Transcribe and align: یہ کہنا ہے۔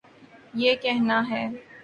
یہ 0.53 0.75
کہنا 0.81 1.21
ہے۔ 1.29 1.47